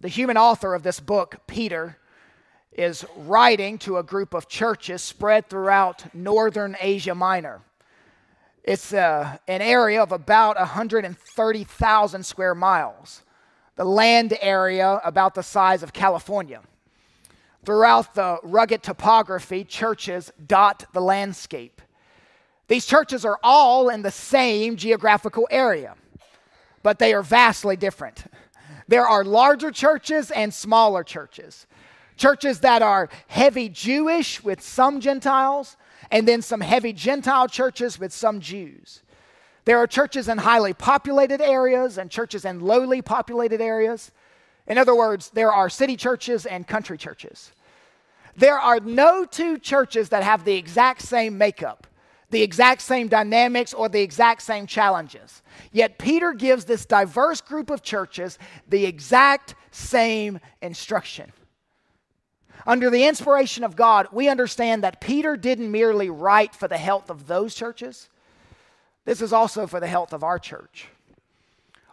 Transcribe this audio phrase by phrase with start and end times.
[0.00, 1.98] The human author of this book, Peter,
[2.72, 7.62] is writing to a group of churches spread throughout northern Asia Minor.
[8.62, 13.22] It's uh, an area of about 130,000 square miles,
[13.74, 16.60] the land area about the size of California.
[17.64, 21.82] Throughout the rugged topography, churches dot the landscape.
[22.68, 25.96] These churches are all in the same geographical area,
[26.84, 28.24] but they are vastly different.
[28.88, 31.66] There are larger churches and smaller churches.
[32.16, 35.76] Churches that are heavy Jewish with some Gentiles,
[36.10, 39.02] and then some heavy Gentile churches with some Jews.
[39.66, 44.10] There are churches in highly populated areas and churches in lowly populated areas.
[44.66, 47.52] In other words, there are city churches and country churches.
[48.36, 51.87] There are no two churches that have the exact same makeup,
[52.30, 55.42] the exact same dynamics, or the exact same challenges.
[55.72, 58.38] Yet Peter gives this diverse group of churches
[58.68, 61.32] the exact same instruction.
[62.66, 67.08] Under the inspiration of God, we understand that Peter didn't merely write for the health
[67.08, 68.10] of those churches,
[69.08, 70.88] this is also for the health of our church.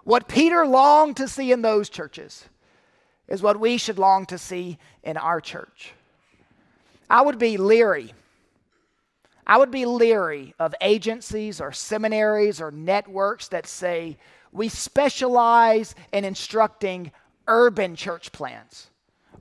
[0.03, 2.43] What Peter longed to see in those churches
[3.29, 5.93] is what we should long to see in our church.
[7.09, 8.13] I would be leery.
[9.47, 14.17] I would be leery of agencies or seminaries or networks that say
[14.51, 17.11] we specialize in instructing
[17.47, 18.89] urban church plants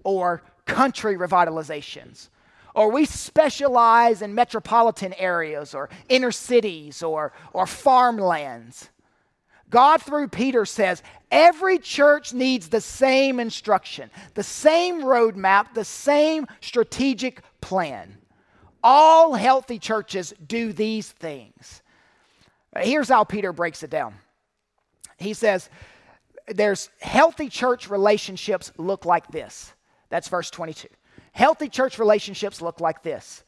[0.02, 2.28] or country revitalizations,
[2.74, 8.90] or we specialize in metropolitan areas or inner cities or, or farmlands.
[9.70, 16.46] God, through Peter, says every church needs the same instruction, the same roadmap, the same
[16.60, 18.18] strategic plan.
[18.86, 21.82] All healthy churches do these things.
[22.76, 24.14] Here's how Peter breaks it down.
[25.16, 25.70] He says,
[26.48, 29.72] There's healthy church relationships look like this.
[30.10, 30.88] That's verse 22.
[31.32, 33.42] Healthy church relationships look like this.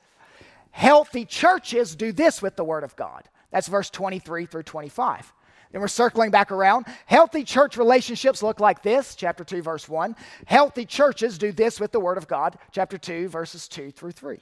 [0.70, 3.28] Healthy churches do this with the Word of God.
[3.50, 5.32] That's verse 23 through 25.
[5.70, 6.86] Then we're circling back around.
[7.04, 10.16] Healthy church relationships look like this, chapter 2, verse 1.
[10.46, 14.38] Healthy churches do this with the Word of God, chapter 2, verses 2 through 3.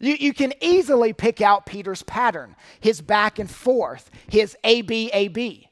[0.00, 5.10] You, you can easily pick out Peter's pattern, his back and forth, his A B
[5.12, 5.68] A B.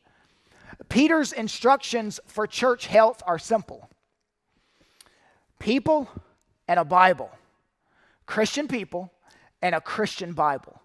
[0.89, 3.89] Peter's instructions for church health are simple
[5.59, 6.09] people
[6.69, 7.31] and a Bible,
[8.27, 9.13] Christian people
[9.61, 10.81] and a Christian Bible.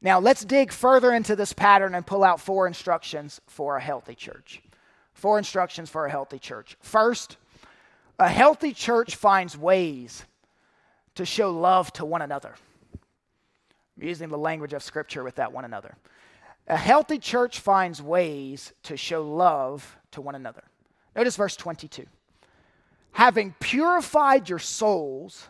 [0.00, 4.14] Now, let's dig further into this pattern and pull out four instructions for a healthy
[4.14, 4.62] church.
[5.12, 6.76] Four instructions for a healthy church.
[6.80, 7.36] First,
[8.18, 10.24] a healthy church finds ways
[11.14, 12.54] to show love to one another.
[13.96, 15.96] I'm using the language of Scripture with that one another.
[16.68, 20.64] A healthy church finds ways to show love to one another.
[21.14, 22.06] Notice verse 22
[23.12, 25.48] having purified your souls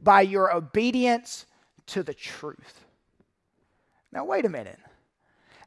[0.00, 1.44] by your obedience
[1.86, 2.84] to the truth.
[4.12, 4.78] Now, wait a minute.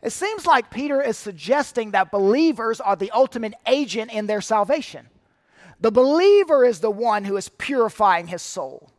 [0.01, 5.07] It seems like Peter is suggesting that believers are the ultimate agent in their salvation.
[5.79, 8.89] The believer is the one who is purifying his soul.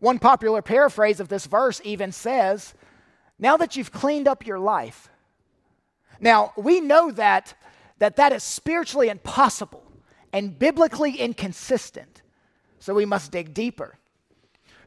[0.00, 2.74] One popular paraphrase of this verse even says,
[3.38, 5.08] Now that you've cleaned up your life.
[6.18, 7.54] Now, we know that
[8.00, 9.84] that, that is spiritually impossible
[10.32, 12.22] and biblically inconsistent.
[12.78, 13.98] So we must dig deeper.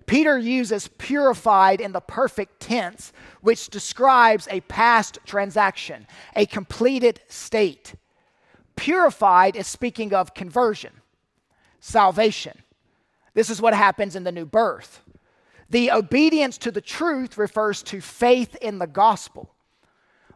[0.05, 7.93] Peter uses purified in the perfect tense, which describes a past transaction, a completed state.
[8.75, 10.93] Purified is speaking of conversion,
[11.79, 12.62] salvation.
[13.33, 15.01] This is what happens in the new birth.
[15.69, 19.53] The obedience to the truth refers to faith in the gospel.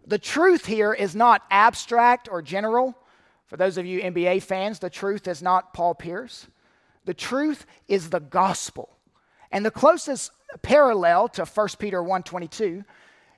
[0.06, 2.98] The truth here is not abstract or general,
[3.46, 6.48] for those of you NBA fans, the truth is not Paul Pierce.
[7.06, 8.98] The truth is the gospel.
[9.52, 10.32] And the closest
[10.62, 12.84] parallel to 1 Peter 1:22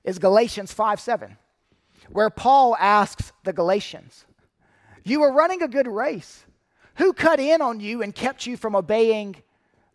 [0.03, 1.37] is Galatians 5:7,
[2.09, 4.25] where Paul asks the Galatians,
[5.03, 6.45] "You were running a good race.
[6.95, 9.43] Who cut in on you and kept you from obeying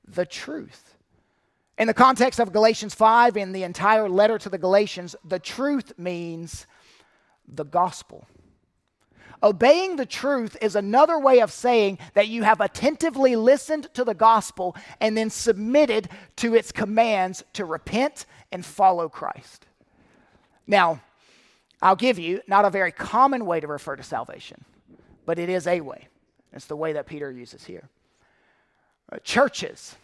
[0.06, 0.96] the truth?"
[1.76, 5.92] In the context of Galatians 5 in the entire letter to the Galatians, the truth
[5.98, 6.66] means
[7.48, 8.26] the gospel.
[9.42, 14.14] Obeying the truth is another way of saying that you have attentively listened to the
[14.14, 19.66] gospel and then submitted to its commands to repent and follow Christ.
[20.66, 21.02] Now,
[21.82, 24.64] I'll give you not a very common way to refer to salvation,
[25.26, 26.08] but it is a way.
[26.52, 27.90] It's the way that Peter uses here.
[29.12, 29.96] Uh, churches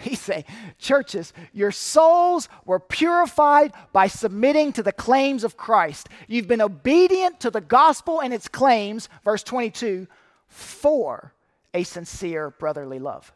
[0.00, 0.44] He say,
[0.78, 6.08] churches, your souls were purified by submitting to the claims of Christ.
[6.26, 10.06] You've been obedient to the gospel and its claims, verse 22,
[10.48, 11.34] for
[11.74, 13.32] a sincere brotherly love.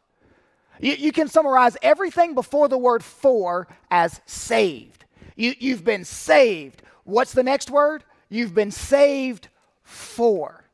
[0.80, 5.04] You, you can summarize everything before the word for as saved.
[5.36, 6.82] You, you've been saved.
[7.04, 8.04] What's the next word?
[8.30, 9.48] You've been saved
[9.82, 10.64] for.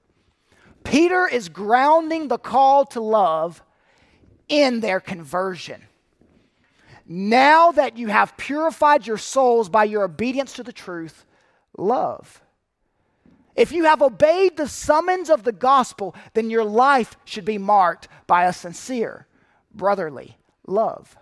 [0.84, 3.62] Peter is grounding the call to love
[4.50, 5.86] in their conversion.
[7.06, 11.24] Now that you have purified your souls by your obedience to the truth,
[11.78, 12.42] love.
[13.56, 18.08] If you have obeyed the summons of the gospel, then your life should be marked
[18.26, 19.26] by a sincere
[19.74, 20.36] brotherly
[20.66, 21.16] love.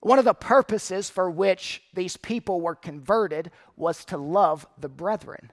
[0.00, 5.50] One of the purposes for which these people were converted was to love the brethren.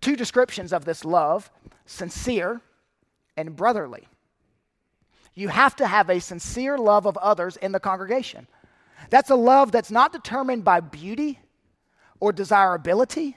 [0.00, 1.50] Two descriptions of this love
[1.86, 2.62] sincere
[3.36, 4.08] and brotherly.
[5.34, 8.46] You have to have a sincere love of others in the congregation.
[9.10, 11.40] That's a love that's not determined by beauty
[12.20, 13.36] or desirability.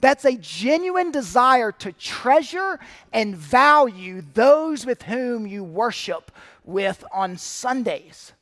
[0.00, 2.78] That's a genuine desire to treasure
[3.12, 6.30] and value those with whom you worship
[6.64, 8.32] with on Sundays.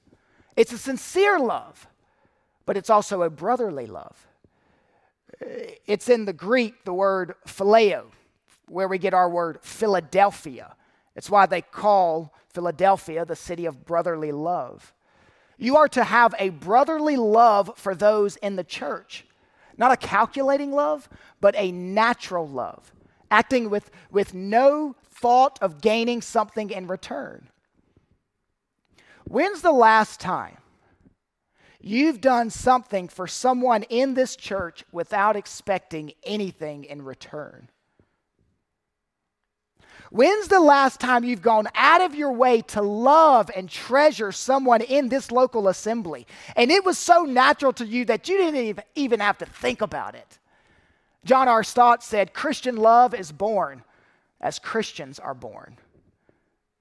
[0.56, 1.86] It's a sincere love,
[2.66, 4.26] but it's also a brotherly love.
[5.86, 8.06] It's in the Greek, the word phileo,
[8.68, 10.74] where we get our word Philadelphia.
[11.14, 14.92] It's why they call Philadelphia the city of brotherly love.
[15.58, 19.26] You are to have a brotherly love for those in the church.
[19.76, 21.08] Not a calculating love,
[21.40, 22.92] but a natural love,
[23.30, 27.48] acting with, with no thought of gaining something in return.
[29.24, 30.58] When's the last time
[31.80, 37.70] you've done something for someone in this church without expecting anything in return?
[40.12, 44.82] When's the last time you've gone out of your way to love and treasure someone
[44.82, 46.26] in this local assembly?
[46.54, 50.14] And it was so natural to you that you didn't even have to think about
[50.14, 50.38] it.
[51.24, 51.64] John R.
[51.64, 53.84] Stott said, Christian love is born
[54.38, 55.78] as Christians are born.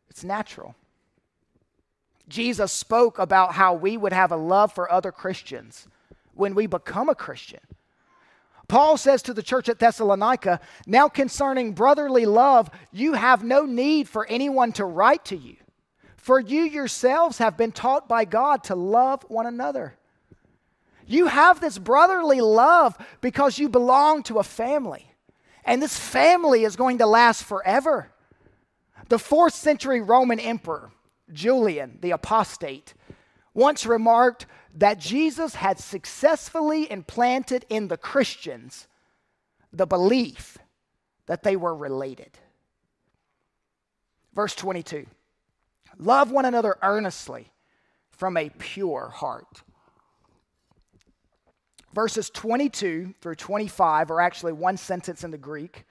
[0.10, 0.76] It's natural.
[2.28, 5.88] Jesus spoke about how we would have a love for other Christians
[6.34, 7.62] when we become a Christian.
[8.72, 14.08] Paul says to the church at Thessalonica, Now concerning brotherly love, you have no need
[14.08, 15.58] for anyone to write to you,
[16.16, 19.98] for you yourselves have been taught by God to love one another.
[21.06, 25.16] You have this brotherly love because you belong to a family,
[25.66, 28.10] and this family is going to last forever.
[29.10, 30.94] The fourth century Roman emperor,
[31.34, 32.94] Julian the Apostate,
[33.54, 34.46] once remarked
[34.76, 38.88] that Jesus had successfully implanted in the Christians
[39.74, 40.58] the belief
[41.28, 42.38] that they were related.
[44.34, 45.06] Verse 22
[45.98, 47.52] Love one another earnestly
[48.10, 49.62] from a pure heart.
[51.94, 55.84] Verses 22 through 25 are actually one sentence in the Greek,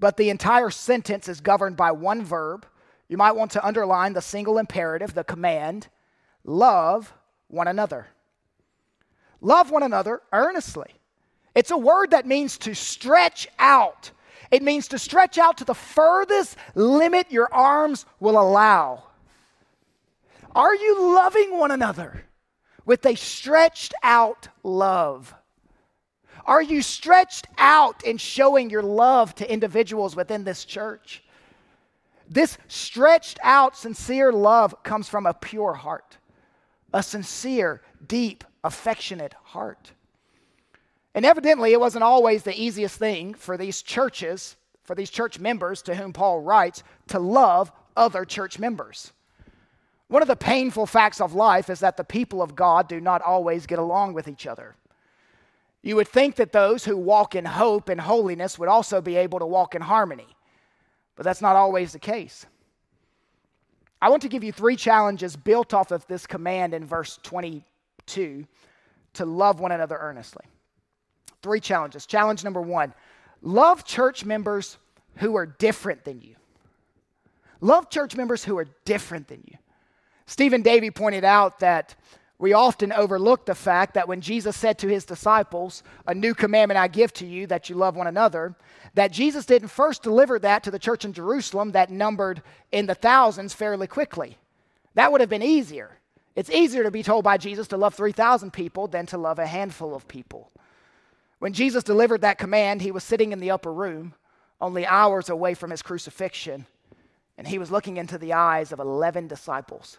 [0.00, 2.66] but the entire sentence is governed by one verb.
[3.08, 5.86] You might want to underline the single imperative, the command
[6.42, 7.14] love
[7.48, 8.08] one another.
[9.40, 10.90] Love one another earnestly.
[11.54, 14.10] It's a word that means to stretch out.
[14.50, 19.04] It means to stretch out to the furthest limit your arms will allow.
[20.54, 22.24] Are you loving one another
[22.84, 25.34] with a stretched out love?
[26.46, 31.24] Are you stretched out in showing your love to individuals within this church?
[32.28, 36.16] This stretched out, sincere love comes from a pure heart,
[36.92, 39.92] a sincere, deep, affectionate heart.
[41.14, 45.80] And evidently, it wasn't always the easiest thing for these churches, for these church members
[45.82, 49.12] to whom Paul writes, to love other church members.
[50.08, 53.22] One of the painful facts of life is that the people of God do not
[53.22, 54.76] always get along with each other.
[55.82, 59.38] You would think that those who walk in hope and holiness would also be able
[59.38, 60.36] to walk in harmony,
[61.14, 62.46] but that's not always the case.
[64.02, 67.18] I want to give you three challenges built off of this command in verse
[68.06, 68.46] 22
[69.14, 70.44] to love one another earnestly.
[71.42, 72.06] Three challenges.
[72.06, 72.94] Challenge number one
[73.42, 74.78] love church members
[75.16, 76.34] who are different than you.
[77.60, 79.56] Love church members who are different than you.
[80.26, 81.94] Stephen Davey pointed out that
[82.38, 86.78] we often overlook the fact that when Jesus said to his disciples, A new commandment
[86.78, 88.54] I give to you, that you love one another,
[88.94, 92.94] that Jesus didn't first deliver that to the church in Jerusalem that numbered in the
[92.94, 94.36] thousands fairly quickly.
[94.94, 95.98] That would have been easier.
[96.36, 99.46] It's easier to be told by Jesus to love 3,000 people than to love a
[99.46, 100.52] handful of people.
[101.38, 104.14] When Jesus delivered that command, he was sitting in the upper room,
[104.60, 106.66] only hours away from his crucifixion,
[107.38, 109.98] and he was looking into the eyes of 11 disciples.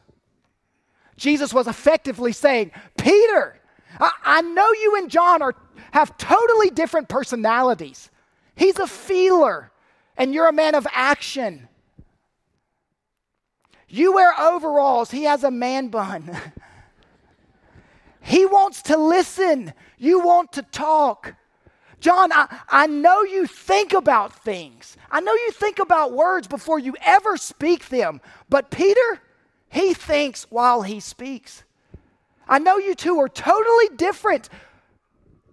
[1.16, 3.60] Jesus was effectively saying, Peter,
[4.00, 5.56] I, I know you and John are,
[5.92, 8.12] have totally different personalities.
[8.56, 9.72] He's a feeler,
[10.18, 11.68] and you're a man of action.
[13.90, 16.38] You wear overalls, he has a man bun.
[18.22, 21.36] he wants to listen, you want to talk.
[22.00, 24.98] John, I, I know you think about things.
[25.10, 28.22] I know you think about words before you ever speak them.
[28.50, 29.22] But Peter,
[29.70, 31.64] he thinks while he speaks.
[32.48, 34.50] I know you two are totally different,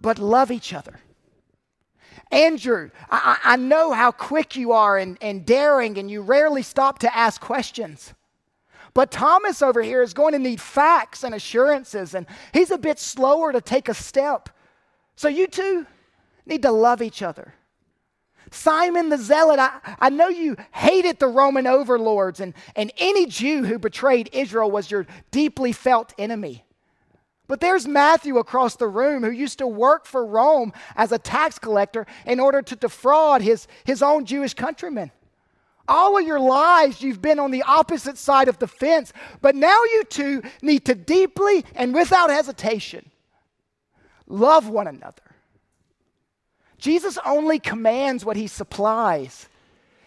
[0.01, 1.01] but love each other.
[2.31, 6.99] Andrew, I, I know how quick you are and, and daring, and you rarely stop
[7.01, 8.13] to ask questions.
[8.95, 13.01] But Thomas over here is going to need facts and assurances, and he's a bit
[13.01, 14.49] slower to take a step.
[15.17, 15.87] So you two
[16.47, 17.55] need to love each other.
[18.53, 23.65] Simon the Zealot, I, I know you hated the Roman overlords, and, and any Jew
[23.65, 26.65] who betrayed Israel was your deeply felt enemy.
[27.49, 31.59] But there's Matthew across the room who used to work for Rome as a tax
[31.59, 35.11] collector in order to defraud his, his own Jewish countrymen.
[35.87, 39.13] All of your lives, you've been on the opposite side of the fence,
[39.43, 43.11] but now you two need to deeply and without hesitation
[44.27, 45.23] love one another.
[46.79, 49.49] Jesus only commands what he supplies.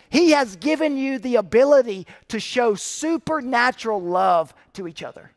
[0.10, 5.32] He has given you the ability to show supernatural love to each other.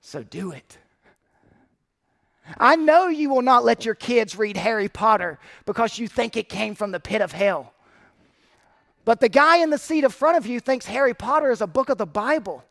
[0.00, 0.78] So do it.
[2.58, 6.48] I know you will not let your kids read Harry Potter because you think it
[6.48, 7.72] came from the pit of hell.
[9.04, 11.66] But the guy in the seat in front of you thinks Harry Potter is a
[11.66, 12.64] book of the Bible.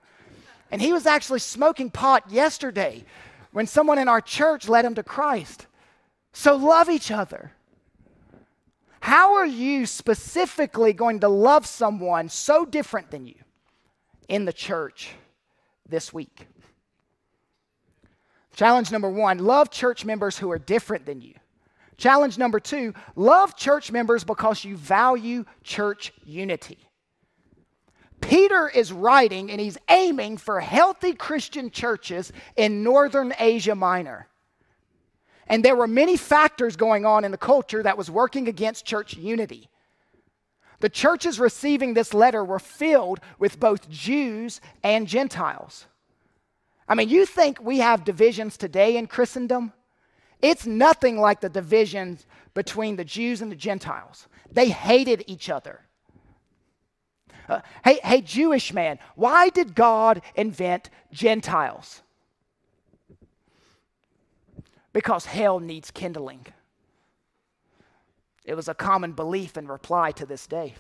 [0.72, 3.04] And he was actually smoking pot yesterday
[3.52, 5.68] when someone in our church led him to Christ.
[6.32, 7.52] So love each other.
[9.02, 13.36] How are you specifically going to love someone so different than you
[14.30, 15.12] in the church
[15.90, 16.48] this week?
[18.56, 21.34] Challenge number one love church members who are different than you.
[22.02, 26.80] Challenge number two love church members because you value church unity.
[28.20, 34.28] Peter is writing and he's aiming for healthy Christian churches in northern Asia Minor.
[35.46, 39.16] And there were many factors going on in the culture that was working against church
[39.16, 39.70] unity.
[40.80, 45.86] The churches receiving this letter were filled with both Jews and Gentiles.
[46.88, 49.74] I mean, you think we have divisions today in Christendom?
[50.42, 54.28] It's nothing like the divisions between the Jews and the Gentiles.
[54.52, 55.82] They hated each other.
[57.48, 62.02] Uh, hey, hey, Jewish man, why did God invent Gentiles?
[64.94, 66.46] Because hell needs kindling.
[68.46, 70.76] It was a common belief and reply to this day.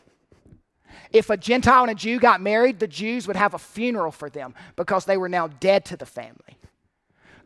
[1.12, 4.30] If a Gentile and a Jew got married, the Jews would have a funeral for
[4.30, 6.58] them because they were now dead to the family.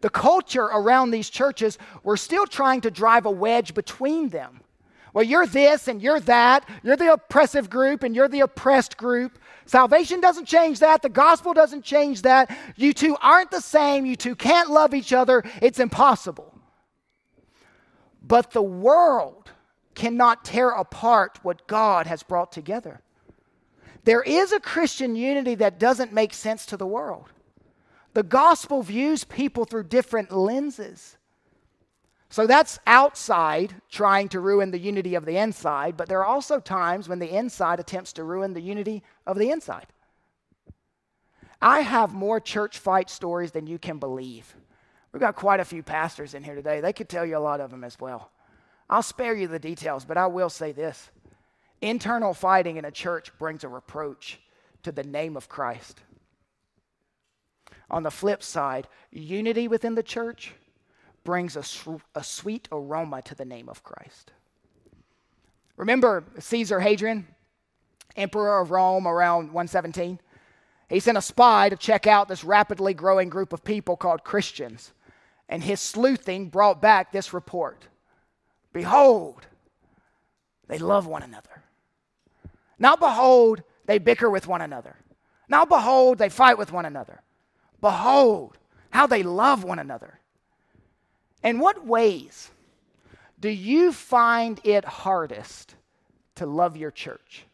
[0.05, 4.61] The culture around these churches were still trying to drive a wedge between them.
[5.13, 6.69] Well, you're this and you're that.
[6.83, 9.39] You're the oppressive group and you're the oppressed group.
[9.65, 11.01] Salvation doesn't change that.
[11.01, 12.55] The gospel doesn't change that.
[12.75, 14.05] You two aren't the same.
[14.05, 15.43] You two can't love each other.
[15.59, 16.53] It's impossible.
[18.21, 19.49] But the world
[19.95, 23.01] cannot tear apart what God has brought together.
[24.03, 27.31] There is a Christian unity that doesn't make sense to the world.
[28.15, 31.17] The gospel views people through different lenses.
[32.29, 36.61] So that's outside trying to ruin the unity of the inside, but there are also
[36.61, 39.87] times when the inside attempts to ruin the unity of the inside.
[41.61, 44.55] I have more church fight stories than you can believe.
[45.11, 46.79] We've got quite a few pastors in here today.
[46.79, 48.31] They could tell you a lot of them as well.
[48.89, 51.11] I'll spare you the details, but I will say this
[51.81, 54.39] Internal fighting in a church brings a reproach
[54.83, 55.99] to the name of Christ.
[57.89, 60.53] On the flip side, unity within the church
[61.23, 61.63] brings a,
[62.15, 64.31] a sweet aroma to the name of Christ.
[65.77, 67.27] Remember Caesar Hadrian,
[68.15, 70.19] emperor of Rome around 117?
[70.87, 74.93] He sent a spy to check out this rapidly growing group of people called Christians.
[75.49, 77.87] And his sleuthing brought back this report
[78.73, 79.45] Behold,
[80.67, 81.63] they love one another.
[82.77, 84.97] Now, behold, they bicker with one another.
[85.47, 87.21] Now, behold, they fight with one another.
[87.81, 88.57] Behold,
[88.89, 90.19] how they love one another.
[91.43, 92.49] In what ways
[93.39, 95.75] do you find it hardest
[96.35, 97.45] to love your church?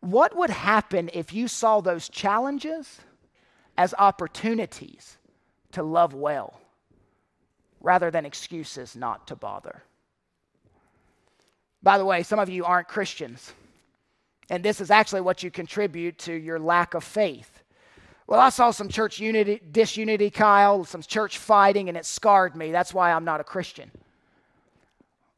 [0.00, 3.00] What would happen if you saw those challenges
[3.76, 5.16] as opportunities
[5.72, 6.60] to love well
[7.80, 9.82] rather than excuses not to bother?
[11.82, 13.52] By the way, some of you aren't Christians,
[14.50, 17.62] and this is actually what you contribute to your lack of faith.
[18.26, 22.70] Well, I saw some church unity, disunity, Kyle, some church fighting, and it scarred me.
[22.70, 23.90] That's why I'm not a Christian.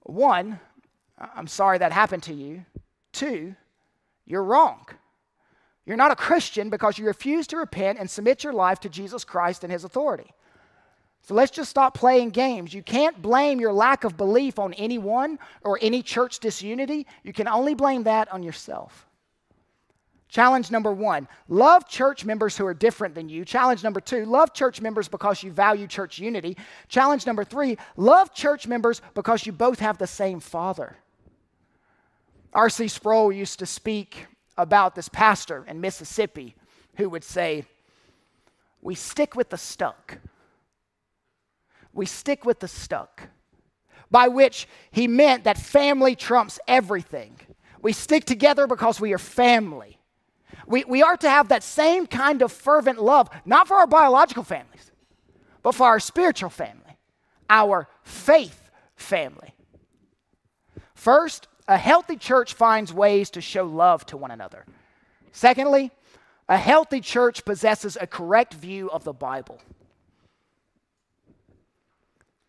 [0.02, 0.58] One,
[1.18, 2.64] I'm sorry that happened to you.
[3.12, 3.54] Two,
[4.26, 4.86] you're wrong.
[5.86, 9.24] You're not a Christian because you refuse to repent and submit your life to Jesus
[9.24, 10.32] Christ and His authority.
[11.22, 12.72] So let's just stop playing games.
[12.72, 17.06] You can't blame your lack of belief on anyone or any church disunity.
[17.22, 19.06] You can only blame that on yourself.
[20.30, 23.44] Challenge number one love church members who are different than you.
[23.44, 26.56] Challenge number two love church members because you value church unity.
[26.88, 30.96] Challenge number three love church members because you both have the same Father.
[32.52, 32.88] R.C.
[32.88, 36.54] Sproul used to speak about this pastor in Mississippi
[36.96, 37.64] who would say,
[38.82, 40.18] We stick with the stuck.
[41.92, 43.28] We stick with the stuck.
[44.10, 47.38] By which he meant that family trumps everything.
[47.82, 49.98] We stick together because we are family.
[50.66, 54.44] We, we are to have that same kind of fervent love, not for our biological
[54.44, 54.90] families,
[55.62, 56.98] but for our spiritual family,
[57.48, 59.54] our faith family.
[60.94, 64.66] First, a healthy church finds ways to show love to one another.
[65.32, 65.90] Secondly,
[66.48, 69.60] a healthy church possesses a correct view of the Bible.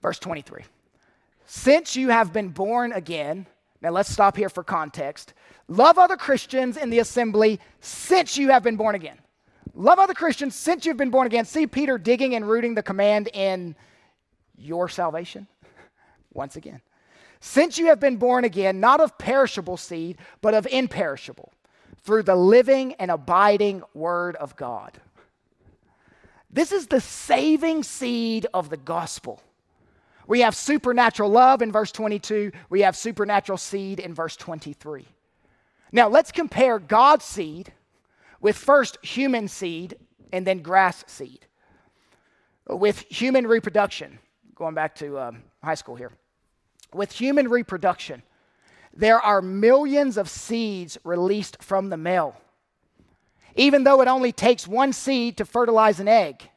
[0.01, 0.63] Verse 23
[1.46, 3.46] Since you have been born again,
[3.81, 5.34] now let's stop here for context.
[5.67, 9.17] Love other Christians in the assembly since you have been born again.
[9.74, 11.46] Love other Christians since you've been born again.
[11.46, 13.75] See Peter digging and rooting the command in
[14.58, 15.48] your salvation
[16.34, 16.81] once again.
[17.39, 21.51] Since you have been born again, not of perishable seed, but of imperishable,
[22.03, 25.00] through the living and abiding Word of God.
[26.51, 29.41] This is the saving seed of the gospel.
[30.32, 35.06] We have supernatural love in verse 22, we have supernatural seed in verse 23.
[35.92, 37.74] Now, let's compare God's seed
[38.40, 39.98] with first human seed
[40.32, 41.48] and then grass seed.
[42.66, 44.20] With human reproduction,
[44.56, 46.14] going back to um, high school here
[46.94, 48.24] with human reproduction,
[48.94, 52.40] there are millions of seeds released from the male,
[53.58, 56.51] even though it only takes one seed to fertilize an egg.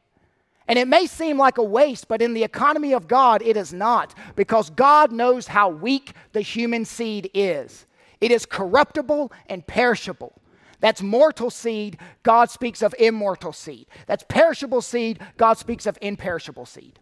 [0.67, 3.71] And it may seem like a waste, but in the economy of God, it is
[3.71, 7.85] not, because God knows how weak the human seed is.
[8.19, 10.33] It is corruptible and perishable.
[10.79, 13.87] That's mortal seed, God speaks of immortal seed.
[14.07, 16.99] That's perishable seed, God speaks of imperishable seed.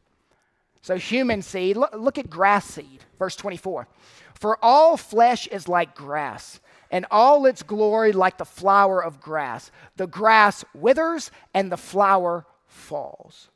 [0.82, 3.88] So, human seed, look, look at grass seed, verse 24.
[4.34, 6.60] For all flesh is like grass,
[6.92, 9.72] and all its glory like the flower of grass.
[9.96, 13.50] The grass withers and the flower falls.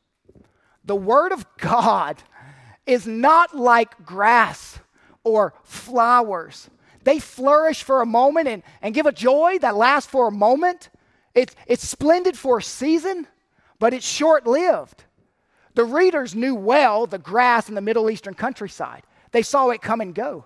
[0.87, 2.23] The word of God
[2.85, 4.79] is not like grass
[5.23, 6.69] or flowers.
[7.03, 10.89] They flourish for a moment and, and give a joy that lasts for a moment.
[11.35, 13.27] It's, it's splendid for a season,
[13.79, 15.03] but it's short lived.
[15.75, 20.01] The readers knew well the grass in the Middle Eastern countryside, they saw it come
[20.01, 20.45] and go.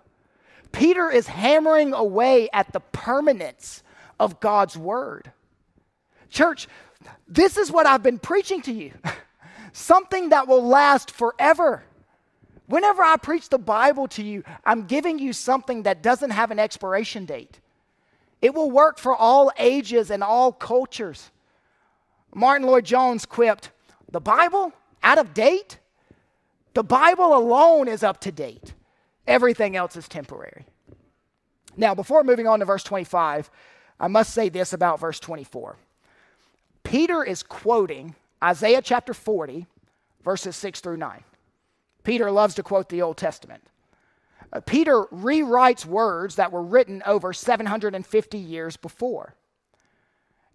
[0.72, 3.84] Peter is hammering away at the permanence
[4.20, 5.32] of God's word.
[6.30, 6.68] Church,
[7.28, 8.94] this is what I've been preaching to you
[9.74, 11.84] something that will last forever.
[12.68, 16.60] Whenever I preach the Bible to you, I'm giving you something that doesn't have an
[16.60, 17.60] expiration date.
[18.42, 21.32] It will work for all ages and all cultures.
[22.34, 23.72] Martyn Lloyd-Jones quipped,
[24.12, 25.80] The Bible out of date?
[26.74, 28.74] The Bible alone is up to date.
[29.28, 30.66] Everything else is temporary.
[31.76, 33.50] Now, before moving on to verse 25,
[34.00, 35.78] I must say this about verse 24.
[36.84, 39.68] Peter is quoting Isaiah chapter 40,
[40.24, 41.24] verses 6 through 9.
[42.04, 43.64] Peter loves to quote the Old Testament.
[44.52, 49.36] Uh, Peter rewrites words that were written over 750 years before.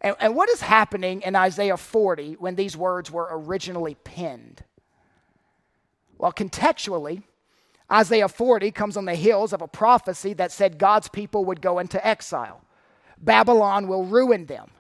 [0.01, 4.63] And, and what is happening in Isaiah 40 when these words were originally penned?
[6.19, 7.23] Well, contextually,
[7.91, 11.79] Isaiah 40 comes on the heels of a prophecy that said God's people would go
[11.79, 12.63] into exile.
[13.19, 14.71] Babylon will ruin them.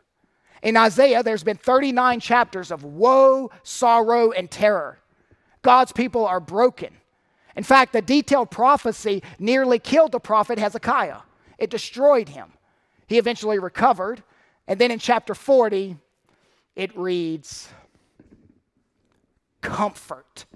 [0.66, 4.98] In Isaiah, there's been 39 chapters of woe, sorrow, and terror.
[5.62, 6.92] God's people are broken.
[7.54, 11.20] In fact, the detailed prophecy nearly killed the prophet Hezekiah,
[11.56, 12.52] it destroyed him.
[13.06, 14.24] He eventually recovered,
[14.66, 15.98] and then in chapter 40,
[16.74, 17.68] it reads,
[19.60, 20.46] Comfort.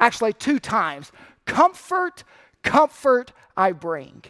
[0.00, 1.12] Actually, two times.
[1.44, 2.24] Comfort,
[2.64, 4.24] comfort I bring.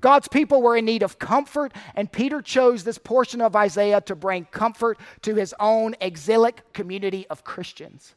[0.00, 4.14] God's people were in need of comfort, and Peter chose this portion of Isaiah to
[4.14, 8.14] bring comfort to his own exilic community of Christians.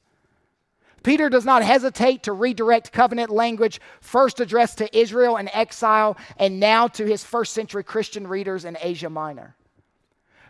[1.04, 6.62] Peter does not hesitate to redirect covenant language first addressed to Israel in exile and
[6.62, 9.56] now to his first century Christian readers in Asia Minor.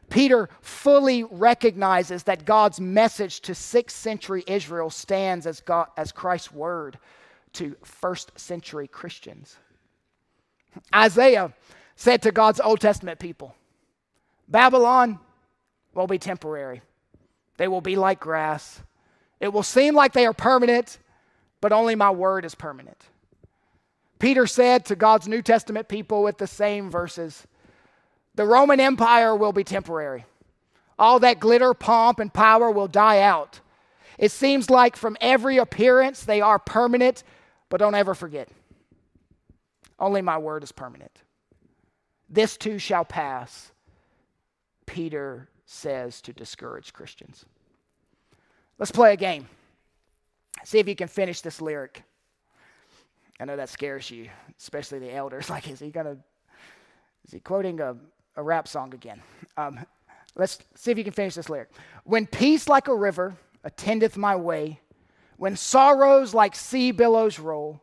[0.10, 6.52] Peter fully recognizes that God's message to 6th century Israel stands as, God, as Christ's
[6.52, 7.00] word
[7.54, 9.58] to first century Christians.
[10.94, 11.54] Isaiah
[11.96, 13.56] said to God's Old Testament people
[14.48, 15.20] Babylon
[15.94, 16.82] will be temporary,
[17.58, 18.82] they will be like grass.
[19.40, 21.00] It will seem like they are permanent,
[21.60, 22.98] but only my word is permanent.
[24.18, 27.46] Peter said to God's New Testament people with the same verses
[28.36, 30.26] the Roman Empire will be temporary.
[30.98, 33.60] All that glitter, pomp, and power will die out.
[34.18, 37.24] It seems like from every appearance they are permanent,
[37.70, 38.50] but don't ever forget
[40.04, 41.24] only my word is permanent.
[42.30, 43.72] This too shall pass,
[44.86, 47.46] Peter says to discourage Christians.
[48.78, 49.48] Let's play a game.
[50.66, 52.04] See if you can finish this lyric.
[53.40, 55.50] I know that scares you, especially the elders.
[55.54, 56.18] Like, is he gonna?
[57.26, 57.96] Is he quoting a,
[58.36, 59.22] a rap song again?
[59.56, 59.80] Um,
[60.36, 61.70] let's see if you can finish this lyric.
[62.04, 64.82] When peace like a river attendeth my way,
[65.38, 67.82] when sorrows like sea billows roll,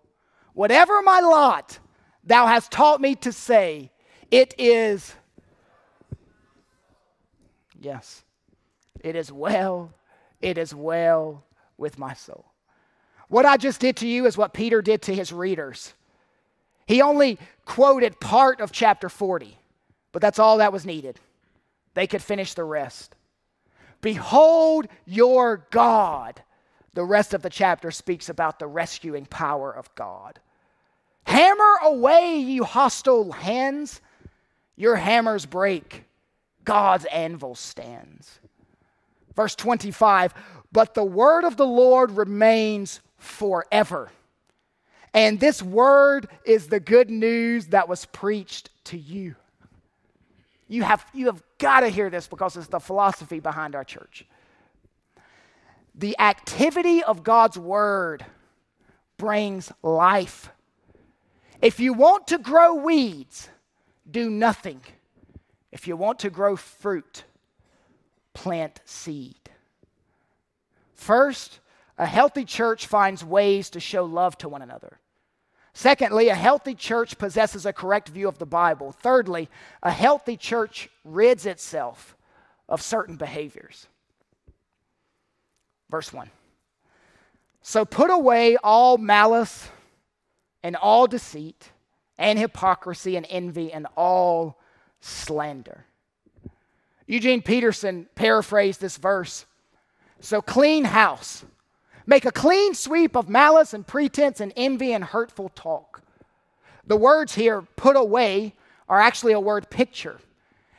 [0.53, 1.79] whatever my lot,
[2.25, 3.91] thou hast taught me to say,
[4.31, 5.15] it is.
[7.81, 8.23] Yes,
[9.01, 9.93] it is well,
[10.41, 11.45] it is well
[11.77, 12.47] with my soul.
[13.29, 15.95] What I just did to you is what Peter did to his readers.
[16.87, 19.57] He only quoted part of chapter 40,
[20.13, 21.21] but that's all that was needed.
[21.95, 23.15] They could finish the rest.
[24.01, 26.43] Behold your God.
[26.95, 30.41] The rest of the chapter speaks about the rescuing power of God.
[31.31, 34.01] Hammer away, you hostile hands.
[34.75, 36.03] Your hammers break,
[36.65, 38.41] God's anvil stands.
[39.37, 40.35] Verse 25
[40.73, 44.11] But the word of the Lord remains forever.
[45.15, 49.37] And this word is the good news that was preached to you.
[50.67, 54.27] You have, you have got to hear this because it's the philosophy behind our church.
[55.95, 58.27] The activity of God's word
[59.17, 60.51] brings life.
[61.63, 63.49] If you want to grow weeds,
[64.11, 64.81] do nothing.
[65.71, 67.25] If you want to grow fruit,
[68.33, 69.37] plant seed.
[70.95, 71.61] First,
[71.99, 74.99] a healthy church finds ways to show love to one another.
[75.73, 78.93] Secondly, a healthy church possesses a correct view of the Bible.
[78.93, 79.49] Thirdly,
[79.83, 82.17] a healthy church rids itself
[82.69, 83.87] of certain behaviors.
[85.91, 86.31] Verse 1
[87.63, 89.69] So put away all malice
[90.63, 91.71] and all deceit
[92.19, 94.59] and hypocrisy and envy and all
[95.01, 95.85] slander.
[97.07, 99.47] Eugene Peterson paraphrased this verse
[100.21, 101.45] So clean house
[102.11, 106.03] Make a clean sweep of malice and pretense and envy and hurtful talk.
[106.85, 108.57] The words here, put away,
[108.89, 110.19] are actually a word picture.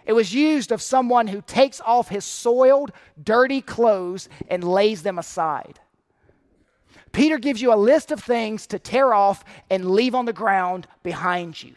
[0.06, 2.92] It was used of someone who takes off his soiled,
[3.24, 5.80] dirty clothes and lays them aside.
[7.12, 10.88] Peter gives you a list of things to tear off and leave on the ground
[11.04, 11.76] behind you.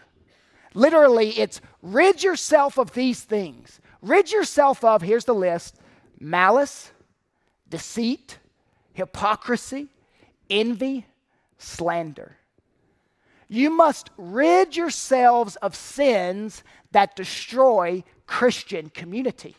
[0.75, 3.81] Literally, it's rid yourself of these things.
[4.03, 5.77] Rid yourself of, here's the list
[6.21, 6.93] malice,
[7.69, 8.39] deceit,
[8.93, 9.89] hypocrisy,
[10.51, 11.07] envy,
[11.59, 12.37] slander.
[13.49, 19.55] You must rid yourselves of sins that destroy Christian community.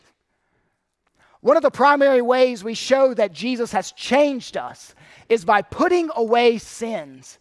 [1.40, 4.94] One of the primary ways we show that Jesus has changed us
[5.28, 7.38] is by putting away sins.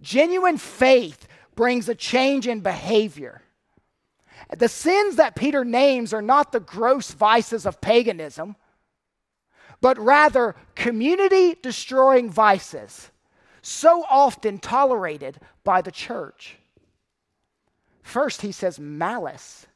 [0.00, 3.42] Genuine faith brings a change in behavior.
[4.56, 8.56] The sins that Peter names are not the gross vices of paganism
[9.80, 13.10] but rather community destroying vices
[13.62, 16.56] so often tolerated by the church.
[18.02, 19.66] First, he says malice.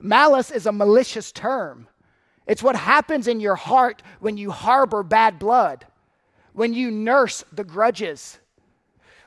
[0.00, 1.88] Malice is a malicious term.
[2.46, 5.86] It's what happens in your heart when you harbor bad blood,
[6.52, 8.38] when you nurse the grudges,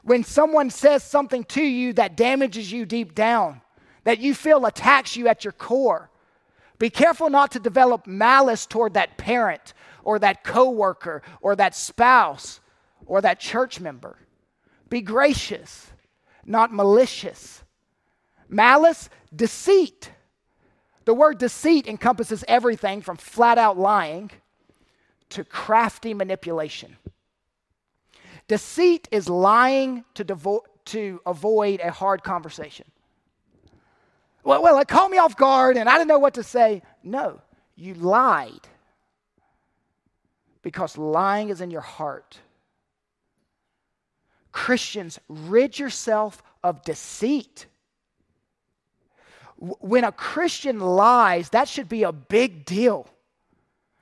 [0.04, 3.62] when someone says something to you that damages you deep down,
[4.06, 6.10] that you feel attacks you at your core.
[6.80, 12.62] Be careful not to develop malice toward that parent or that coworker or that spouse
[13.06, 14.18] or that church member.
[14.90, 15.92] Be gracious,
[16.46, 17.64] not malicious.
[18.48, 20.12] Malice, deceit.
[21.10, 24.30] The word deceit encompasses everything from flat out lying
[25.30, 26.98] to crafty manipulation.
[28.48, 32.86] Deceit is lying to, devo- to avoid a hard conversation.
[34.44, 36.84] Well, well, it caught me off guard and I didn't know what to say.
[37.02, 37.42] No,
[37.76, 38.68] you lied
[40.62, 42.38] because lying is in your heart.
[44.52, 47.66] Christians, rid yourself of deceit.
[49.60, 53.08] When a Christian lies, that should be a big deal.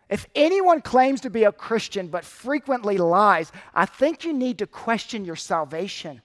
[0.10, 4.68] If anyone claims to be a Christian but frequently lies, I think you need to
[4.68, 6.22] question your salvation.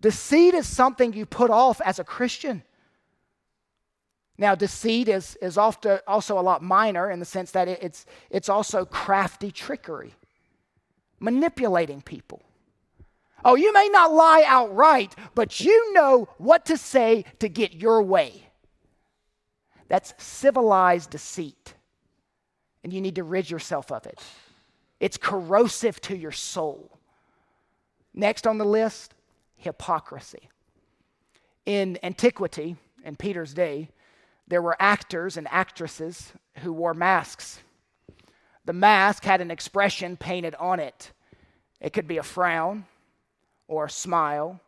[0.00, 2.62] Deceit is something you put off as a Christian.
[4.38, 8.48] Now, deceit is, is often also a lot minor in the sense that it's, it's
[8.48, 10.14] also crafty trickery,
[11.20, 12.42] manipulating people.
[13.48, 18.02] Oh, you may not lie outright, but you know what to say to get your
[18.02, 18.48] way.
[19.86, 21.74] That's civilized deceit.
[22.82, 24.20] And you need to rid yourself of it.
[24.98, 26.98] It's corrosive to your soul.
[28.12, 29.14] Next on the list,
[29.54, 30.48] hypocrisy.
[31.66, 33.90] In antiquity, in Peter's day,
[34.48, 36.32] there were actors and actresses
[36.64, 37.60] who wore masks.
[38.64, 41.12] The mask had an expression painted on it.
[41.80, 42.86] It could be a frown
[43.68, 44.60] or smile,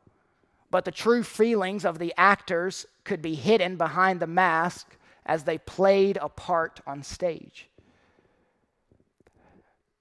[0.70, 5.58] but the true feelings of the actors could be hidden behind the mask as they
[5.58, 7.68] played a part on stage.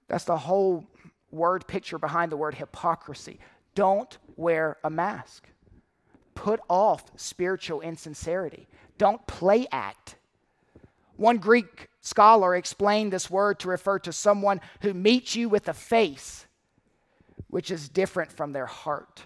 [0.08, 0.86] That's the whole
[1.30, 3.38] word picture behind the word hypocrisy.
[3.74, 5.48] Don't wear a mask.
[6.34, 8.66] Put off spiritual insincerity.
[8.96, 10.16] Don't play act.
[11.16, 15.74] One Greek scholar explained this word to refer to someone who meets you with a
[15.74, 16.46] face
[17.48, 19.22] which is different from their heart.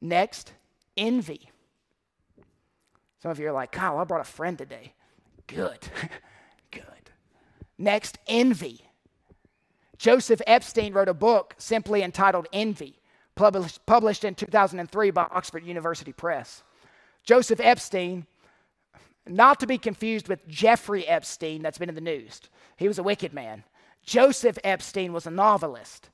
[0.00, 0.52] Next,
[0.96, 1.50] envy.
[3.22, 4.94] Some of you are like, Kyle, I brought a friend today.
[5.46, 5.78] Good.
[6.70, 7.10] Good.
[7.78, 8.82] Next, envy.
[9.98, 12.98] Joseph Epstein wrote a book simply entitled Envy,
[13.34, 16.62] published, published in 2003 by Oxford University Press.
[17.22, 18.26] Joseph Epstein,
[19.26, 22.40] not to be confused with Jeffrey Epstein that's been in the news,
[22.78, 23.62] he was a wicked man.
[24.04, 26.10] Joseph Epstein was a novelist.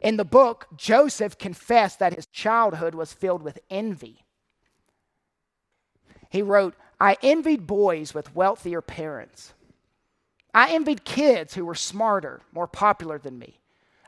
[0.00, 4.24] In the book, Joseph confessed that his childhood was filled with envy.
[6.30, 9.52] He wrote, I envied boys with wealthier parents.
[10.54, 13.60] I envied kids who were smarter, more popular than me.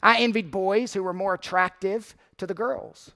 [0.03, 3.13] I envied boys who were more attractive to the girls.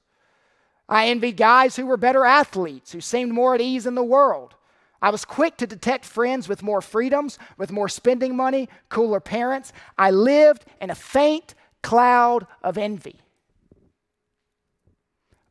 [0.89, 4.55] I envied guys who were better athletes, who seemed more at ease in the world.
[5.03, 9.73] I was quick to detect friends with more freedoms, with more spending money, cooler parents.
[9.99, 13.21] I lived in a faint cloud of envy.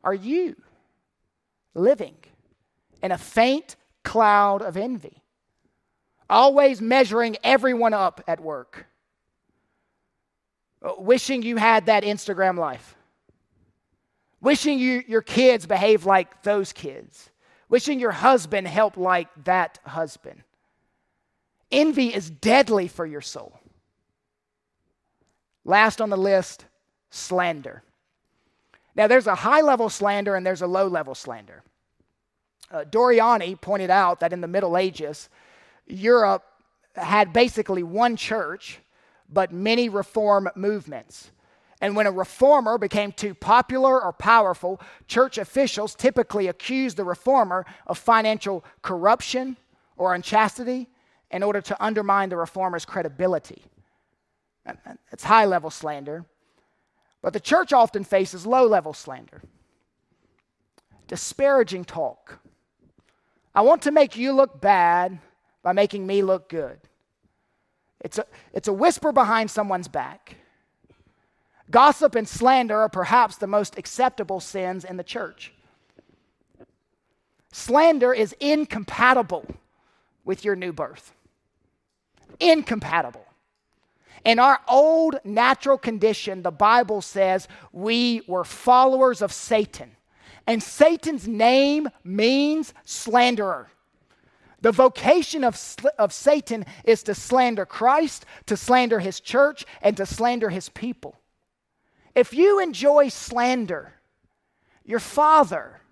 [0.02, 0.56] Are you
[1.74, 2.16] living
[3.02, 5.22] in a faint cloud of envy,
[6.30, 8.86] always measuring everyone up at work,
[10.82, 12.94] uh, wishing you had that Instagram life,
[14.40, 17.30] wishing you, your kids behaved like those kids,
[17.68, 20.42] wishing your husband helped like that husband.
[21.70, 23.58] Envy is deadly for your soul.
[25.64, 26.64] Last on the list,
[27.10, 27.82] slander.
[28.94, 31.62] Now, there's a high level slander and there's a low level slander.
[32.70, 35.28] Uh, Doriani pointed out that in the Middle Ages,
[35.86, 36.44] Europe
[36.94, 38.78] had basically one church,
[39.28, 41.30] but many reform movements.
[41.86, 47.64] And when a reformer became too popular or powerful, church officials typically accused the reformer
[47.86, 49.56] of financial corruption
[49.96, 50.88] or unchastity
[51.30, 53.62] in order to undermine the reformer's credibility.
[55.12, 56.24] It's high level slander.
[57.22, 59.42] But the church often faces low level slander,
[61.06, 62.40] disparaging talk,
[63.54, 65.20] I want to make you look bad
[65.62, 66.80] by making me look good.
[68.00, 70.38] It's a, it's a whisper behind someone's back.
[71.70, 75.52] Gossip and slander are perhaps the most acceptable sins in the church.
[77.52, 79.46] Slander is incompatible
[80.24, 81.12] with your new birth.
[82.38, 83.24] Incompatible.
[84.24, 89.92] In our old natural condition, the Bible says we were followers of Satan.
[90.46, 93.68] And Satan's name means slanderer.
[94.60, 95.60] The vocation of,
[95.98, 101.16] of Satan is to slander Christ, to slander his church, and to slander his people.
[102.16, 103.92] If you enjoy slander,
[104.86, 105.82] your father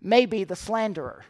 [0.00, 1.26] may be the slanderer.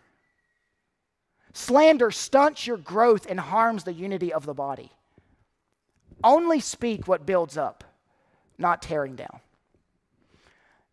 [1.53, 4.92] Slander stunts your growth and harms the unity of the body.
[6.22, 7.83] Only speak what builds up,
[8.59, 9.40] not tearing down.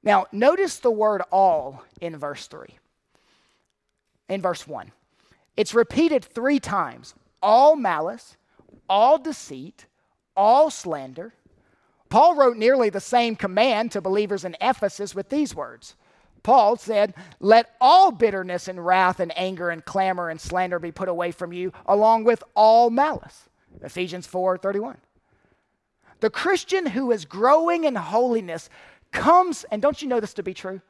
[0.02, 2.80] Now, notice the word all in verse 3.
[4.30, 4.92] In verse 1.
[5.56, 8.38] It's repeated three times all malice,
[8.90, 9.86] all deceit,
[10.36, 11.34] all slander.
[12.10, 15.96] Paul wrote nearly the same command to believers in Ephesus with these words.
[16.44, 21.10] Paul said, Let all bitterness and wrath and anger and clamor and slander be put
[21.10, 23.50] away from you, along with all malice.
[23.82, 24.98] Ephesians 4 31.
[26.20, 28.70] The Christian who is growing in holiness
[29.12, 30.82] comes, and don't you know this to be true?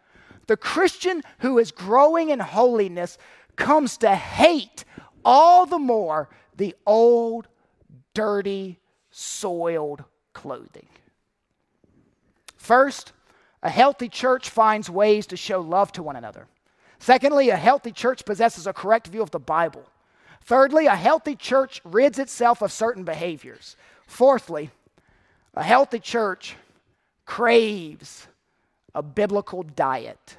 [0.48, 3.18] The Christian who is growing in holiness
[3.56, 4.86] comes to hate
[5.26, 7.48] all the more the old,
[8.14, 8.80] dirty,
[9.12, 10.04] soiled
[10.34, 10.88] clothing.
[12.58, 13.14] First,
[13.64, 16.48] a healthy church finds ways to show love to one another.
[17.00, 19.86] Secondly, a healthy church possesses a correct view of the Bible.
[20.42, 23.76] Thirdly, a healthy church rids itself of certain behaviors.
[24.08, 24.72] Fourthly,
[25.54, 26.56] a healthy church
[27.26, 28.28] craves
[28.96, 30.38] a biblical diet.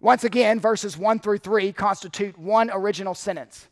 [0.00, 3.68] Once again, verses 1 through 3 constitute one original sentence.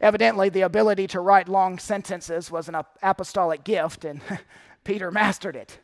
[0.00, 4.20] Evidently, the ability to write long sentences was an apostolic gift, and
[4.84, 5.80] Peter mastered it.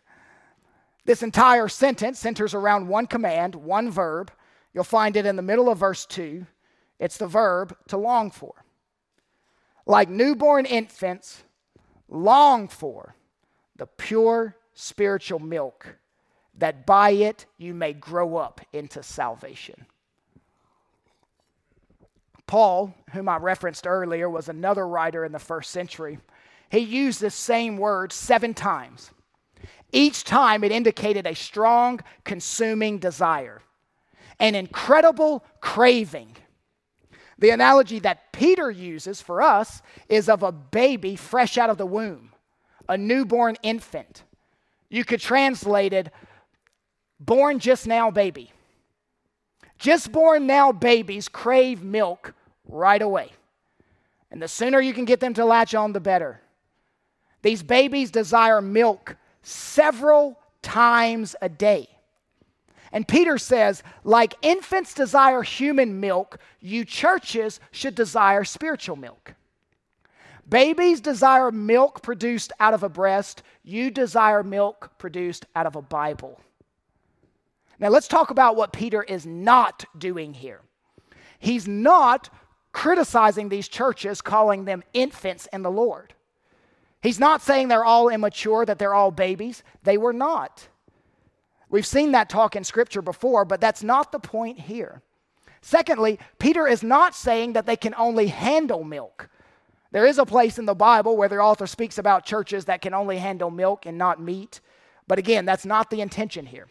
[1.04, 4.30] This entire sentence centers around one command, one verb.
[4.72, 6.46] You'll find it in the middle of verse 2.
[6.98, 8.64] It's the verb to long for.
[9.86, 11.42] Like newborn infants,
[12.08, 13.16] long for
[13.76, 15.96] the pure spiritual milk,
[16.58, 19.86] that by it you may grow up into salvation.
[22.46, 26.18] Paul, whom I referenced earlier, was another writer in the first century.
[26.70, 29.11] He used this same word seven times.
[29.92, 33.61] Each time it indicated a strong, consuming desire,
[34.38, 36.37] an incredible craving.
[37.38, 41.87] The analogy that Peter uses for us is of a baby fresh out of the
[41.87, 42.33] womb,
[42.88, 44.22] a newborn infant.
[44.88, 46.12] You could translate it
[47.18, 48.52] born just now baby.
[49.78, 52.35] Just born now babies crave milk
[52.68, 53.33] right away.
[54.30, 56.40] And the sooner you can get them to latch on, the better.
[57.42, 61.88] These babies desire milk several times a day.
[62.92, 69.35] And Peter says, like infants desire human milk, you churches should desire spiritual milk.
[70.48, 75.83] Babies desire milk produced out of a breast, you desire milk produced out of a
[75.83, 76.40] Bible.
[77.79, 80.61] Now, let's talk about what Peter is not doing here.
[81.38, 82.29] He's not
[82.72, 86.12] criticizing these churches, calling them infants in the Lord.
[87.02, 89.62] He's not saying they're all immature, that they're all babies.
[89.84, 90.68] They were not.
[91.70, 95.02] We've seen that talk in Scripture before, but that's not the point here.
[95.62, 99.28] Secondly, Peter is not saying that they can only handle milk.
[99.92, 102.94] There is a place in the Bible where the author speaks about churches that can
[102.94, 104.60] only handle milk and not meat.
[105.06, 106.68] But again, that's not the intention here.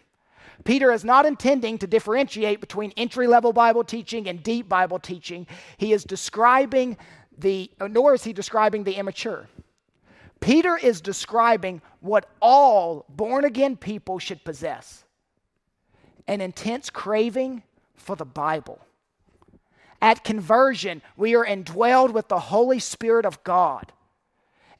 [0.63, 5.47] Peter is not intending to differentiate between entry level Bible teaching and deep Bible teaching.
[5.77, 6.97] He is describing
[7.37, 9.47] the, nor is he describing the immature.
[10.39, 15.03] Peter is describing what all born again people should possess
[16.27, 17.63] an intense craving
[17.95, 18.79] for the Bible.
[20.01, 23.91] At conversion, we are indwelled with the Holy Spirit of God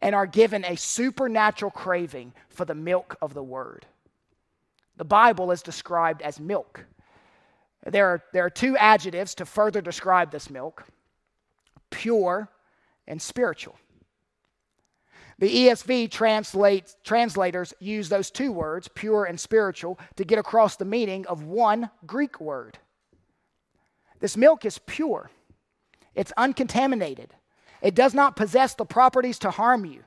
[0.02, 3.86] and are given a supernatural craving for the milk of the Word.
[4.96, 6.86] The Bible is described as milk.
[7.86, 10.86] There are, there are two adjectives to further describe this milk
[11.90, 12.48] pure
[13.08, 13.76] and spiritual.
[15.40, 16.12] The ESV
[17.04, 21.90] translators use those two words, pure and spiritual, to get across the meaning of one
[22.06, 22.78] Greek word.
[24.20, 25.32] This milk is pure,
[26.14, 27.34] it's uncontaminated,
[27.82, 30.04] it does not possess the properties to harm you.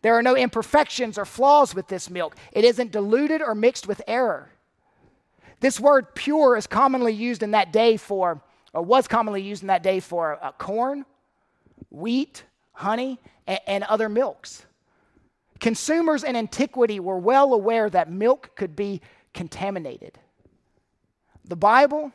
[0.00, 2.34] There are no imperfections or flaws with this milk.
[2.50, 4.50] It isn't diluted or mixed with error.
[5.60, 9.68] This word pure is commonly used in that day for, or was commonly used in
[9.68, 11.04] that day for uh, corn,
[11.90, 14.64] wheat, honey, and, and other milks.
[15.60, 19.00] Consumers in antiquity were well aware that milk could be
[19.32, 20.18] contaminated.
[21.44, 22.12] The Bible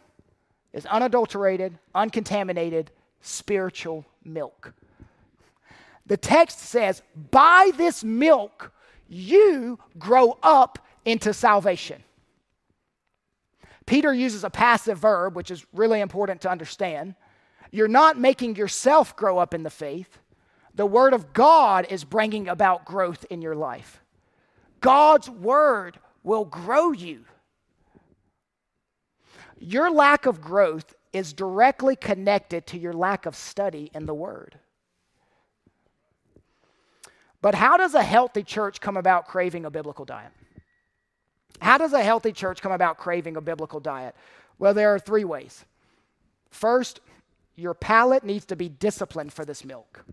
[0.73, 4.73] is unadulterated, uncontaminated spiritual milk.
[6.05, 8.71] The text says, By this milk
[9.07, 12.03] you grow up into salvation.
[13.85, 17.15] Peter uses a passive verb, which is really important to understand.
[17.71, 20.19] You're not making yourself grow up in the faith.
[20.77, 23.99] The Word of God is bringing about growth in your life.
[24.79, 27.25] God's Word will grow you.
[29.57, 34.59] Your lack of growth is directly connected to your lack of study in the Word.
[37.41, 40.31] But how does a healthy church come about craving a biblical diet?
[41.59, 44.15] How does a healthy church come about craving a biblical diet?
[44.59, 45.65] Well, there are three ways.
[46.51, 46.99] First,
[47.55, 50.05] your palate needs to be disciplined for this milk.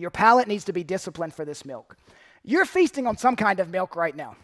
[0.00, 1.96] Your palate needs to be disciplined for this milk.
[2.42, 4.36] You're feasting on some kind of milk right now.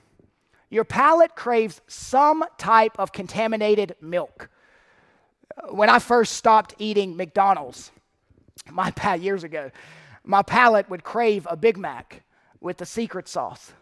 [0.68, 4.50] Your palate craves some type of contaminated milk.
[5.70, 7.90] When I first stopped eating McDonald's,
[8.70, 9.70] my pat years ago,
[10.24, 12.22] my palate would crave a Big Mac
[12.60, 13.72] with the secret sauce.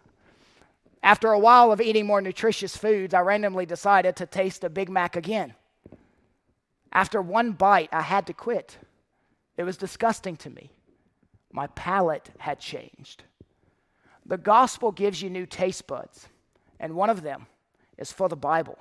[1.03, 4.89] After a while of eating more nutritious foods, I randomly decided to taste a Big
[4.89, 5.55] Mac again.
[6.93, 8.79] After one bite, I had to quit.
[9.57, 10.71] It was disgusting to me.
[11.55, 13.23] My palate had changed.
[14.27, 16.29] The gospel gives you new taste buds,
[16.81, 17.47] and one of them
[17.97, 18.77] is for the Bible.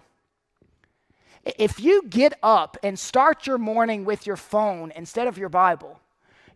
[1.46, 6.00] If you get up and start your morning with your phone instead of your Bible,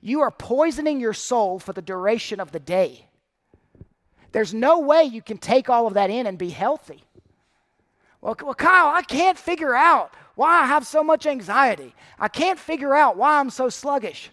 [0.01, 3.05] you are poisoning your soul for the duration of the day.
[4.31, 7.03] There's no way you can take all of that in and be healthy.
[8.21, 11.93] Well, well, Kyle, I can't figure out why I have so much anxiety.
[12.17, 14.31] I can't figure out why I'm so sluggish.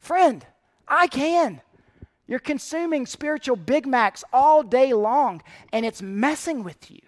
[0.00, 0.44] Friend,
[0.90, 1.62] I can.
[2.26, 7.00] You're consuming spiritual Big Macs all day long, and it's messing with you.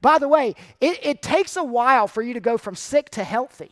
[0.00, 3.24] By the way, it, it takes a while for you to go from sick to
[3.24, 3.70] healthy.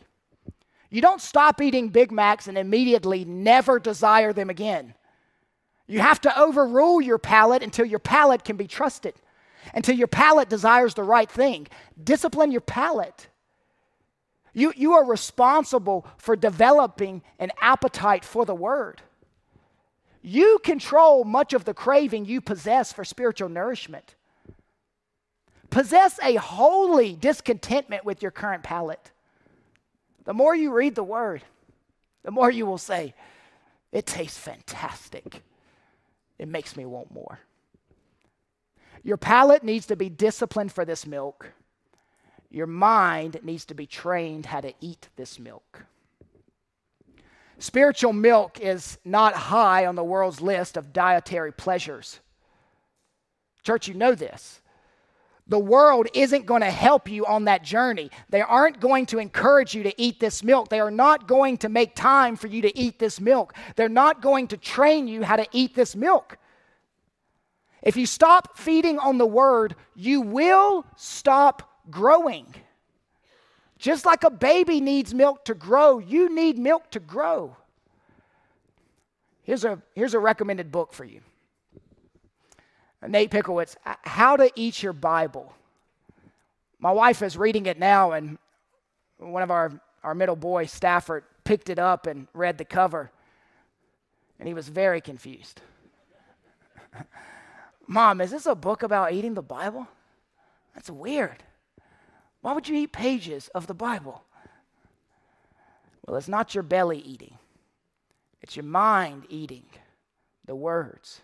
[0.91, 4.95] You don't stop eating Big Macs and immediately never desire them again.
[5.87, 9.15] You have to overrule your palate until your palate can be trusted,
[9.75, 11.69] until your palate desires the right thing.
[12.03, 13.29] Discipline your palate.
[14.57, 19.03] You, you are responsible for developing an appetite for the word.
[20.23, 24.15] You control much of the craving you possess for spiritual nourishment.
[25.69, 29.11] Possess a holy discontentment with your current palate.
[30.25, 31.43] The more you read the word,
[32.23, 33.13] the more you will say,
[33.93, 35.43] It tastes fantastic.
[36.39, 37.41] It makes me want more.
[39.03, 41.53] Your palate needs to be disciplined for this milk.
[42.51, 45.85] Your mind needs to be trained how to eat this milk.
[47.59, 52.21] Spiritual milk is not high on the world's list of dietary pleasures.
[53.63, 54.61] Church, you know this.
[55.49, 58.11] The world isn't going to help you on that journey.
[58.31, 60.69] They aren't going to encourage you to eat this milk.
[60.69, 63.55] They are not going to make time for you to eat this milk.
[63.77, 66.39] They're not going to train you how to eat this milk.
[67.81, 72.55] If you stop feeding on the word, you will stop growing.
[73.79, 77.57] Just like a baby needs milk to grow, you need milk to grow.
[79.43, 81.21] Here's a, here's a recommended book for you.
[83.07, 85.53] Nate Pickowitz, uh, How to Eat Your Bible.
[86.79, 88.39] My wife is reading it now, and
[89.19, 93.11] one of our, our middle boys, Stafford, picked it up and read the cover,
[94.39, 95.61] and he was very confused.
[97.87, 99.87] Mom, is this a book about eating the Bible?
[100.75, 101.43] That's weird.
[102.47, 104.23] Why would you eat pages of the Bible?
[106.07, 107.39] Well, it's not your belly eating,
[108.41, 109.65] it's your mind eating
[110.45, 111.23] the words.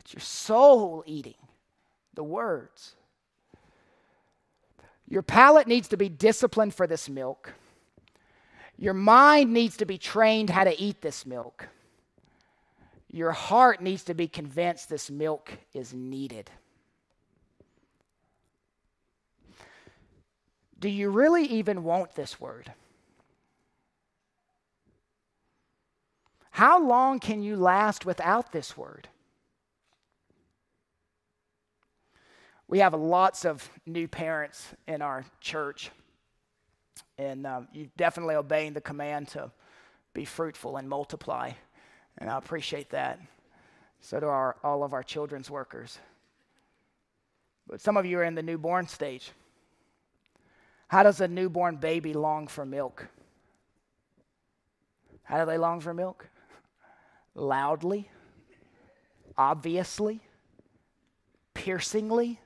[0.00, 1.36] It's your soul eating
[2.14, 2.96] the words.
[5.06, 7.52] Your palate needs to be disciplined for this milk.
[8.76, 11.68] Your mind needs to be trained how to eat this milk.
[13.08, 16.50] Your heart needs to be convinced this milk is needed.
[20.80, 22.72] Do you really even want this word?
[26.50, 29.08] How long can you last without this word?
[32.66, 35.90] We have lots of new parents in our church,
[37.16, 39.50] and um, you're definitely obeying the command to
[40.12, 41.52] be fruitful and multiply,
[42.18, 43.20] and I appreciate that.
[44.00, 45.98] So do our, all of our children's workers.
[47.66, 49.32] But some of you are in the newborn stage.
[50.88, 53.06] How does a newborn baby long for milk?
[55.22, 56.26] How do they long for milk?
[57.34, 58.10] Loudly,
[59.36, 60.20] obviously,
[61.52, 62.40] piercingly,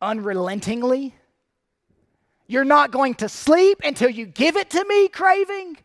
[0.00, 1.14] unrelentingly.
[2.48, 5.78] You're not going to sleep until you give it to me, craving.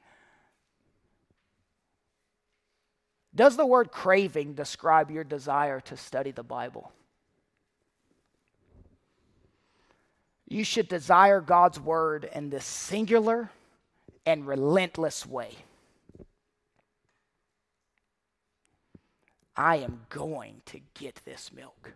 [3.35, 6.91] Does the word craving describe your desire to study the Bible?
[10.47, 13.51] You should desire God's word in this singular
[14.25, 15.51] and relentless way.
[19.55, 21.93] I am going to get this milk.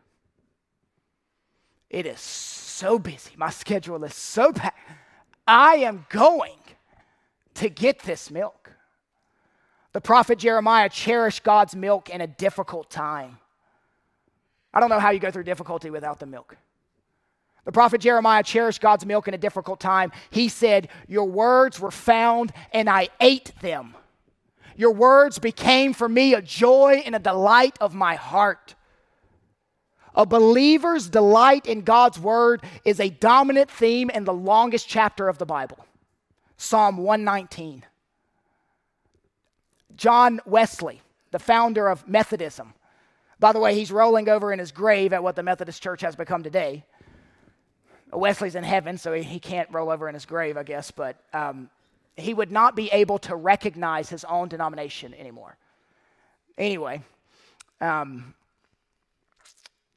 [1.90, 3.32] It is so busy.
[3.38, 4.78] My schedule is so packed.
[5.48, 6.58] I am going
[7.56, 8.72] to get this milk.
[9.94, 13.38] The prophet Jeremiah cherished God's milk in a difficult time.
[14.74, 16.56] I don't know how you go through difficulty without the milk.
[17.64, 20.12] The prophet Jeremiah cherished God's milk in a difficult time.
[20.32, 23.96] He said, Your words were found, and I ate them.
[24.76, 28.76] Your words became for me a joy and a delight of my heart.
[30.16, 35.38] A believer's delight in God's word is a dominant theme in the longest chapter of
[35.38, 35.86] the Bible
[36.58, 37.86] Psalm 119.
[39.96, 41.02] John Wesley,
[41.32, 42.74] the founder of Methodism,
[43.40, 46.16] by the way, he's rolling over in his grave at what the Methodist Church has
[46.16, 46.86] become today.
[48.12, 51.18] Wesley's in heaven, so he, he can't roll over in his grave, I guess, but
[51.34, 51.70] um,
[52.16, 55.58] he would not be able to recognize his own denomination anymore.
[56.58, 57.02] Anyway,
[57.80, 58.34] um,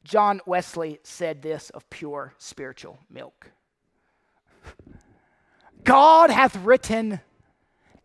[0.03, 3.51] John Wesley said this of pure spiritual milk
[5.83, 7.19] God hath written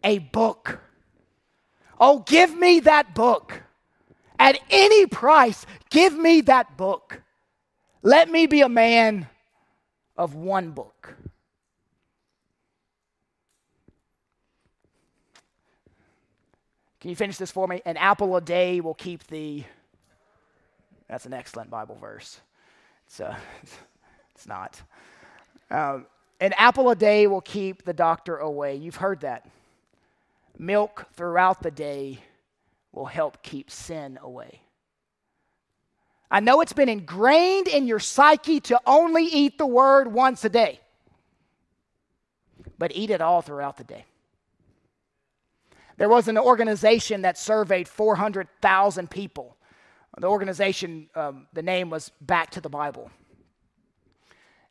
[0.04, 0.80] a book.
[1.98, 3.62] Oh, give me that book.
[4.38, 7.22] At any price, give me that book.
[8.02, 9.28] Let me be a man
[10.20, 11.14] of one book.
[17.00, 17.80] Can you finish this for me?
[17.86, 19.64] An apple a day will keep the.
[21.08, 22.38] That's an excellent Bible verse.
[23.06, 23.34] It's, uh,
[24.34, 24.82] it's not.
[25.70, 26.04] Um,
[26.38, 28.76] an apple a day will keep the doctor away.
[28.76, 29.48] You've heard that.
[30.58, 32.18] Milk throughout the day
[32.92, 34.60] will help keep sin away.
[36.31, 40.49] I know it's been ingrained in your psyche to only eat the word once a
[40.49, 40.81] day,
[42.78, 44.05] but eat it all throughout the day.
[45.97, 49.57] There was an organization that surveyed 400,000 people.
[50.16, 53.11] The organization, um, the name was Back to the Bible.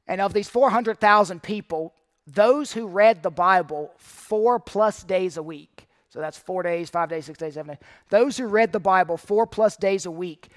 [0.07, 1.93] And of these 400,000 people,
[2.25, 7.09] those who read the Bible four plus days a week, so that's four days, five
[7.09, 10.49] days, six days, seven days, those who read the Bible four plus days a week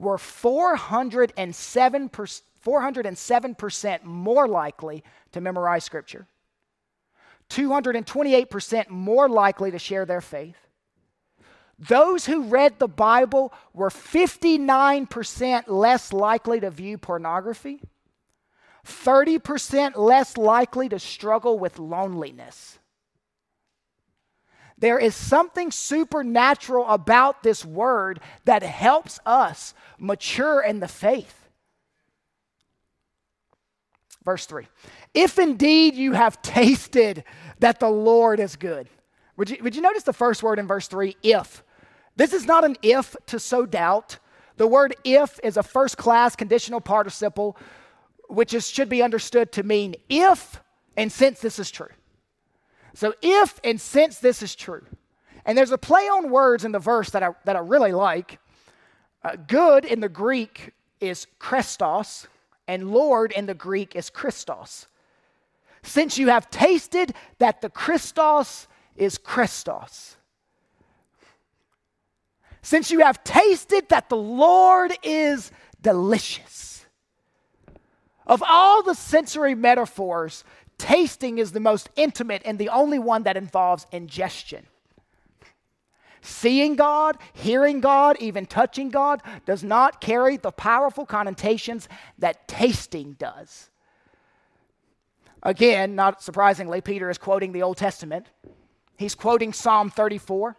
[0.00, 2.10] were 407
[2.64, 6.26] 407% more likely to memorize Scripture,
[7.48, 10.56] 228% more likely to share their faith.
[11.78, 17.80] Those who read the Bible were 59% less likely to view pornography,
[18.86, 22.79] 30% less likely to struggle with loneliness.
[24.80, 31.48] There is something supernatural about this word that helps us mature in the faith.
[34.24, 34.66] Verse 3
[35.14, 37.24] If indeed you have tasted
[37.58, 38.88] that the Lord is good.
[39.36, 41.16] Would you, would you notice the first word in verse 3?
[41.22, 41.62] If.
[42.16, 44.18] This is not an if to sow doubt.
[44.56, 47.56] The word if is a first class conditional participle,
[48.28, 50.60] which is, should be understood to mean if
[50.96, 51.88] and since this is true.
[52.94, 54.84] So, if and since this is true.
[55.44, 58.38] And there's a play on words in the verse that I, that I really like.
[59.22, 62.26] Uh, good in the Greek is Chrestos,
[62.66, 64.86] and Lord in the Greek is Christos.
[65.82, 70.16] Since you have tasted that the Christos is Chrestos.
[72.62, 76.84] Since you have tasted that the Lord is delicious.
[78.26, 80.44] Of all the sensory metaphors,
[80.80, 84.66] tasting is the most intimate and the only one that involves ingestion.
[86.22, 93.12] Seeing God, hearing God, even touching God does not carry the powerful connotations that tasting
[93.18, 93.70] does.
[95.42, 98.26] Again, not surprisingly, Peter is quoting the Old Testament.
[98.96, 100.56] He's quoting Psalm 34.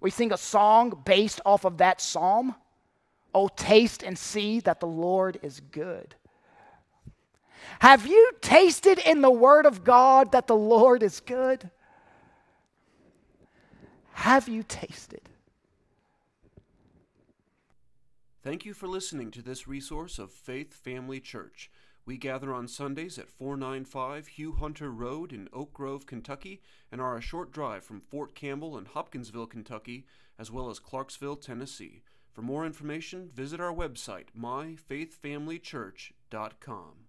[0.00, 2.54] We sing a song based off of that psalm.
[3.34, 6.14] Oh, taste and see that the Lord is good.
[7.80, 11.70] Have you tasted in the Word of God that the Lord is good?
[14.12, 15.28] Have you tasted?
[18.42, 21.70] Thank you for listening to this resource of Faith Family Church.
[22.06, 26.60] We gather on Sundays at 495 Hugh Hunter Road in Oak Grove, Kentucky,
[26.92, 30.04] and are a short drive from Fort Campbell and Hopkinsville, Kentucky,
[30.38, 32.02] as well as Clarksville, Tennessee.
[32.34, 36.94] For more information, visit our website, myfaithfamilychurch.com.